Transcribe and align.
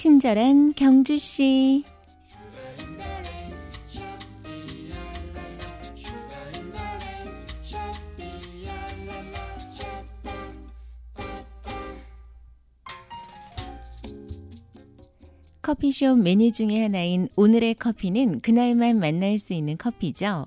친절한 0.00 0.72
경주 0.72 1.18
씨. 1.18 1.84
커피숍 15.60 16.16
메뉴 16.16 16.50
중에 16.50 16.80
하나인 16.80 17.28
오늘의 17.36 17.74
커피는 17.74 18.40
그날만 18.40 18.98
만날 18.98 19.36
수 19.36 19.52
있는 19.52 19.76
커피죠. 19.76 20.46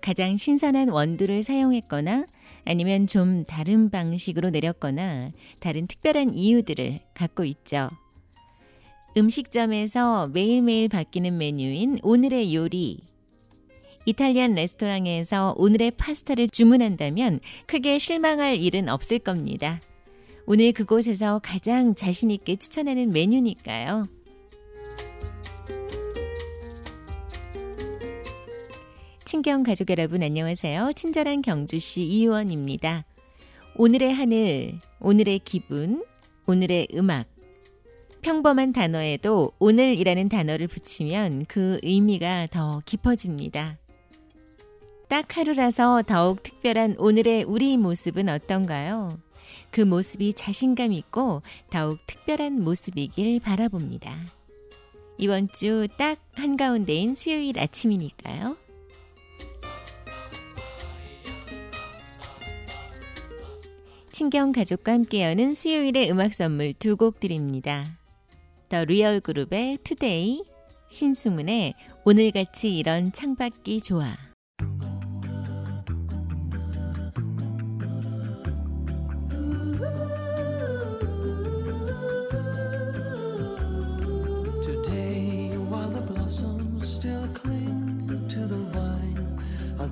가장 0.00 0.36
신선한 0.36 0.90
원두를 0.90 1.42
사용했거나 1.42 2.24
아니면 2.64 3.08
좀 3.08 3.44
다른 3.46 3.90
방식으로 3.90 4.50
내렸거나 4.50 5.32
다른 5.58 5.88
특별한 5.88 6.34
이유들을 6.34 7.00
갖고 7.14 7.44
있죠. 7.44 7.90
음식점에서 9.16 10.28
매일매일 10.28 10.88
바뀌는 10.88 11.38
메뉴인 11.38 12.00
오늘의 12.02 12.54
요리. 12.54 13.00
이탈리안 14.04 14.54
레스토랑에서 14.54 15.54
오늘의 15.56 15.92
파스타를 15.92 16.48
주문한다면 16.48 17.40
크게 17.66 17.98
실망할 17.98 18.58
일은 18.58 18.90
없을 18.90 19.18
겁니다. 19.18 19.80
오늘 20.44 20.72
그곳에서 20.72 21.40
가장 21.42 21.94
자신있게 21.94 22.56
추천하는 22.56 23.10
메뉴니까요. 23.10 24.06
친경 29.24 29.62
가족 29.62 29.90
여러분 29.90 30.22
안녕하세요. 30.22 30.92
친절한 30.94 31.40
경주시 31.40 32.02
이의원입니다. 32.02 33.06
오늘의 33.76 34.12
하늘, 34.12 34.78
오늘의 35.00 35.40
기분, 35.40 36.04
오늘의 36.46 36.88
음악. 36.94 37.35
평범한 38.26 38.72
단어에도 38.72 39.52
오늘이라는 39.60 40.28
단어를 40.28 40.66
붙이면 40.66 41.44
그 41.46 41.78
의미가 41.84 42.48
더 42.50 42.82
깊어집니다. 42.84 43.78
딱 45.06 45.36
하루라서 45.36 46.02
더욱 46.04 46.42
특별한 46.42 46.96
오늘의 46.98 47.44
우리 47.44 47.76
모습은 47.76 48.28
어떤가요? 48.28 49.20
그 49.70 49.80
모습이 49.80 50.34
자신감 50.34 50.92
있고 50.92 51.42
더욱 51.70 52.00
특별한 52.08 52.64
모습이길 52.64 53.38
바라봅니다. 53.38 54.18
이번 55.18 55.46
주 55.52 55.86
딱 55.96 56.18
한가운데인 56.32 57.14
수요일 57.14 57.60
아침이니까요. 57.60 58.56
친경 64.10 64.50
가족과 64.50 64.94
함께 64.94 65.22
여는 65.22 65.54
수요일의 65.54 66.10
음악 66.10 66.34
선물 66.34 66.72
두 66.72 66.96
곡 66.96 67.20
드립니다. 67.20 67.96
The 68.68 68.84
Real 68.84 69.20
Group의 69.20 69.78
Today, 69.84 70.42
신승훈의 70.88 71.74
오늘같이 72.04 72.76
이런 72.76 73.12
창밖이 73.12 73.80
좋아. 73.80 74.16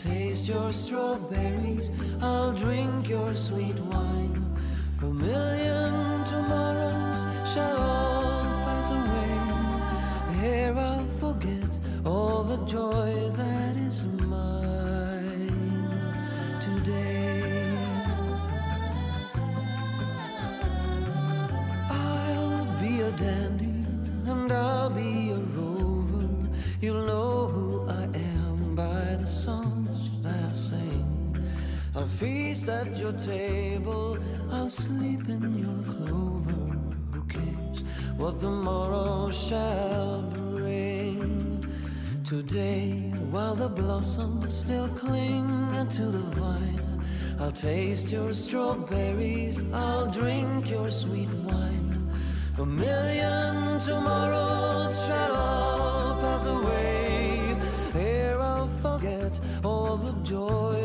taste 0.00 0.48
your 0.48 0.72
strawberries, 0.72 1.92
I'll 2.22 2.52
drink 2.52 3.10
your 3.10 3.34
sweet 3.34 3.78
wine. 3.80 4.56
A 5.02 5.06
million 5.06 6.24
tomorrows 6.24 7.26
shall 7.52 7.76
all 7.78 8.09
away. 8.88 9.30
Here 10.40 10.74
I'll 10.74 11.06
forget 11.20 11.78
all 12.04 12.44
the 12.44 12.56
joy 12.64 13.12
that 13.36 13.76
is 13.76 14.06
mine 14.06 15.90
today. 16.60 17.76
I'll 21.90 22.64
be 22.80 23.02
a 23.02 23.12
dandy 23.12 23.84
and 24.26 24.50
I'll 24.50 24.88
be 24.88 25.32
a 25.32 25.40
rover. 25.58 26.28
You'll 26.80 27.04
know 27.04 27.48
who 27.48 27.88
I 27.88 28.04
am 28.04 28.74
by 28.74 29.16
the 29.16 29.26
songs 29.26 30.22
that 30.22 30.44
I 30.48 30.52
sing. 30.52 31.36
I'll 31.94 32.06
feast 32.06 32.68
at 32.68 32.96
your 32.96 33.12
table, 33.12 34.16
I'll 34.50 34.70
sleep 34.70 35.28
in 35.28 35.58
your 35.58 35.82
clover. 35.92 36.99
Cares 37.28 37.84
what 38.16 38.40
the 38.40 38.50
morrow 38.50 39.30
shall 39.30 40.22
bring? 40.22 41.64
Today, 42.24 43.12
while 43.30 43.54
the 43.54 43.68
blossoms 43.68 44.54
still 44.54 44.88
cling 44.90 45.86
to 45.90 46.04
the 46.06 46.24
vine, 46.38 46.80
I'll 47.40 47.52
taste 47.52 48.10
your 48.12 48.32
strawberries, 48.34 49.64
I'll 49.72 50.10
drink 50.10 50.70
your 50.70 50.90
sweet 50.90 51.30
wine. 51.44 52.10
A 52.58 52.66
million 52.66 53.80
tomorrows 53.80 55.06
shall 55.06 55.32
all 55.32 56.14
pass 56.20 56.46
away. 56.46 57.56
Here 57.92 58.38
I'll 58.40 58.68
forget 58.68 59.40
all 59.64 59.96
the 59.96 60.12
joy 60.22 60.79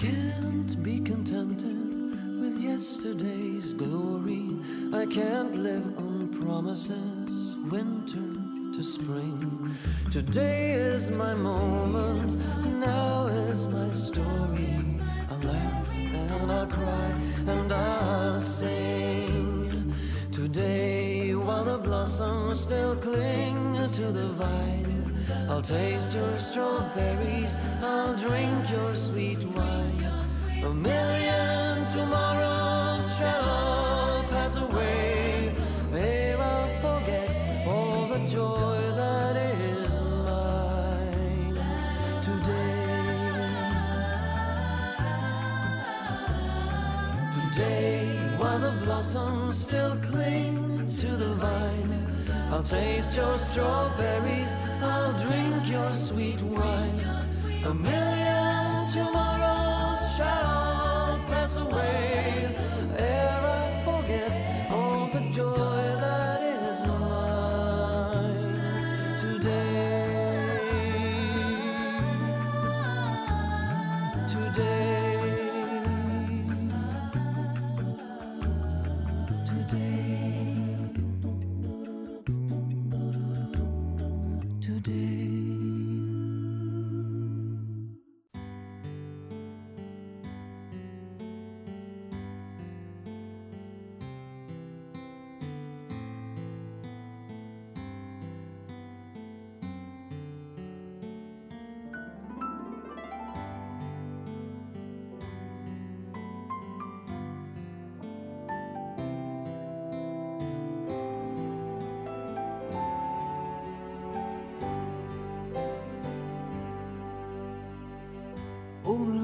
can't 0.00 0.82
be 0.82 0.98
contented 0.98 2.40
with 2.40 2.58
yesterday's 2.58 3.74
glory. 3.74 4.56
I 4.94 5.04
can't 5.04 5.54
live 5.56 5.98
on 5.98 6.28
promises, 6.40 7.56
winter 7.68 8.32
to 8.72 8.82
spring. 8.82 9.76
Today 10.10 10.72
is 10.72 11.10
my 11.10 11.34
moment, 11.34 12.40
now 12.80 13.26
is 13.26 13.68
my 13.68 13.92
story. 13.92 14.74
I'll 15.30 15.38
laugh 15.40 15.94
and 15.94 16.50
I'll 16.50 16.66
cry 16.66 17.10
and 17.46 17.70
I'll 17.70 18.40
sing. 18.40 19.94
Today, 20.32 21.34
while 21.34 21.64
the 21.64 21.76
blossoms 21.76 22.58
still 22.60 22.96
cling 22.96 23.90
to 23.92 24.12
the 24.12 24.28
vine. 24.28 24.99
I'll 25.50 25.60
taste 25.60 26.14
your 26.14 26.38
strawberries, 26.38 27.56
I'll 27.82 28.16
drink 28.16 28.70
your 28.70 28.94
sweet 28.94 29.42
wine. 29.46 30.04
A 30.62 30.72
million 30.72 31.84
tomorrows 31.86 33.16
shall 33.18 33.42
all 33.42 34.22
pass 34.28 34.54
away. 34.54 35.52
Ere 35.92 36.38
I'll 36.38 36.68
forget 36.78 37.36
all 37.66 38.06
the 38.06 38.20
joy 38.28 38.80
that 38.94 39.36
is 39.36 39.98
mine 39.98 41.56
today. 42.22 43.00
Today, 47.42 48.20
while 48.38 48.60
the 48.60 48.70
blossoms 48.84 49.58
still 49.60 49.96
cling 49.96 50.94
to 50.98 51.08
the 51.16 51.34
vine. 51.34 52.09
I'll 52.50 52.64
taste 52.64 53.14
your 53.16 53.38
strawberries, 53.38 54.56
I'll 54.82 55.12
drink 55.18 55.70
your 55.70 55.94
sweet 55.94 56.42
wine. 56.42 57.00
A 57.64 57.72
million 57.72 58.88
tomorrows 58.88 59.29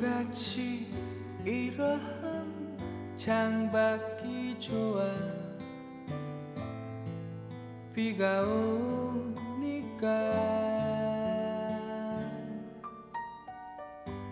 오늘같이 0.00 0.86
이러한 1.44 3.14
장밖이 3.18 4.58
좋아. 4.58 5.04
비가 7.94 8.42
오니까 8.42 10.08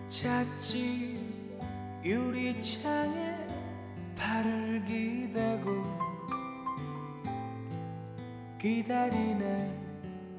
잤지 0.09 1.19
유리창에 2.03 3.37
발을 4.15 4.83
기대고 4.85 5.69
기다리네 8.57 9.71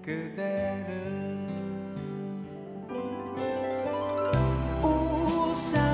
그대를 0.03 1.60
우 5.61 5.90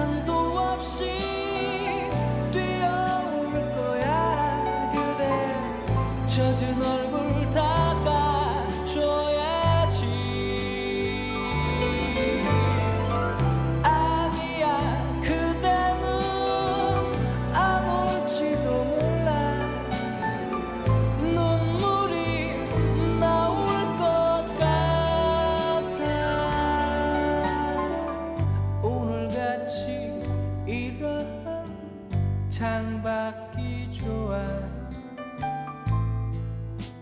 창밖이 32.57 33.93
좋아. 33.93 34.43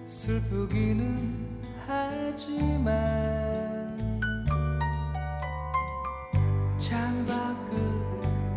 슬프기는 0.04 1.60
하지만 1.86 2.92
창밖을 6.76 7.70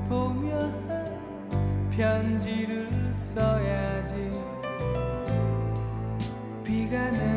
보며 0.10 0.72
편지를 1.92 2.90
써야지. 3.14 4.32
비가 6.64 7.12
내 7.12 7.37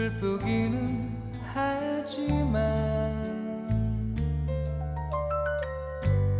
슬프기는 0.00 1.10
하지만 1.52 2.56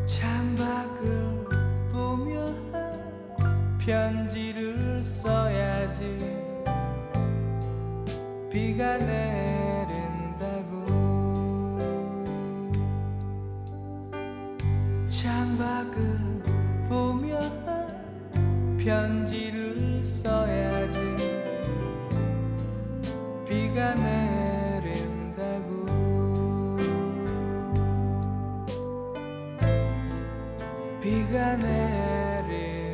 창밖을 0.07 1.45
보며 1.93 2.55
편지를 3.79 5.02
써야지 5.02 6.17
비가 8.50 8.97
내린다고. 8.97 10.71
창밖을 15.11 16.19
보며 16.88 17.38
편지를 18.79 20.02
써야 20.02 20.70
비가 23.71 23.95
내린다고. 23.95 25.71
비가 31.00 31.57
내린다 31.57 32.91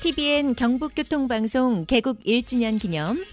TVN 0.00 0.54
경북교통방송 0.54 1.86
개국 1.86 2.22
1주년 2.22 2.80
기념 2.80 3.24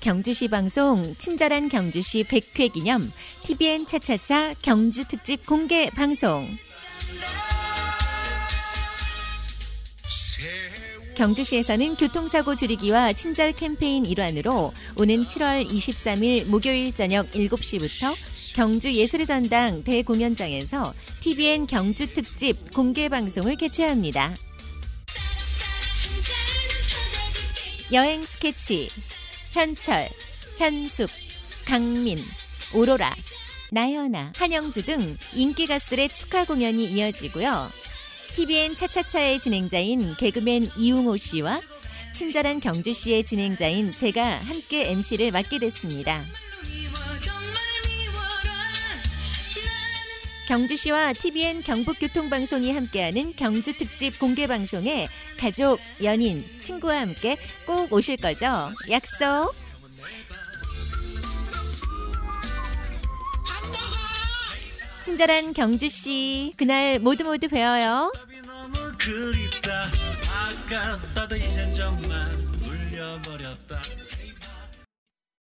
경주시 0.00 0.48
방송 0.48 1.14
친절한 1.18 1.68
경주시 1.68 2.24
100회 2.24 2.72
기념 2.72 3.12
TVN 3.42 3.84
차차차 3.84 4.54
경주 4.62 5.06
특집 5.06 5.44
공개 5.44 5.90
방송 5.90 6.48
경주시에서는 11.14 11.96
교통사고 11.96 12.56
줄이기와 12.56 13.12
친절 13.12 13.52
캠페인 13.52 14.06
일환으로 14.06 14.72
오는 14.96 15.26
7월 15.26 15.68
23일 15.68 16.46
목요일 16.46 16.94
저녁 16.94 17.30
7시부터 17.32 18.14
경주 18.54 18.90
예술의 18.90 19.26
전당 19.26 19.84
대공연장에서 19.84 20.94
TVN 21.20 21.66
경주 21.66 22.12
특집 22.12 22.72
공개 22.72 23.10
방송을 23.10 23.56
개최합니다. 23.56 24.34
여행 27.92 28.24
스케치, 28.24 28.88
현철, 29.52 30.08
현숙, 30.56 31.10
강민, 31.66 32.18
오로라, 32.72 33.14
나연아, 33.70 34.32
한영주 34.36 34.84
등 34.84 35.16
인기 35.34 35.66
가수들의 35.66 36.08
축하 36.10 36.44
공연이 36.44 36.84
이어지고요. 36.86 37.70
TVN 38.34 38.74
차차차의 38.74 39.40
진행자인 39.40 40.16
개그맨 40.16 40.70
이웅호 40.76 41.16
씨와 41.16 41.60
친절한 42.14 42.60
경주 42.60 42.92
씨의 42.92 43.24
진행자인 43.24 43.92
제가 43.92 44.38
함께 44.38 44.90
MC를 44.90 45.30
맡게 45.30 45.58
됐습니다. 45.58 46.24
경주시와 50.54 51.14
TVN 51.14 51.64
경북교통방송이 51.64 52.72
함께하는 52.72 53.34
경주 53.34 53.76
특집 53.76 54.20
공개 54.20 54.46
방송에 54.46 55.08
가족, 55.36 55.80
연인, 56.00 56.46
친구와 56.60 57.00
함께 57.00 57.36
꼭 57.66 57.92
오실 57.92 58.18
거죠? 58.18 58.70
약속. 58.88 59.52
친절한 65.00 65.54
경주 65.54 65.88
씨, 65.88 66.54
그날 66.56 67.00
모두 67.00 67.24
모두 67.24 67.48
뵈어요. 67.48 68.12
그립다 68.96 69.90
아깝다도 70.70 71.34
이젠 71.34 71.72
정말 71.72 72.30
울려버렸다 72.62 73.82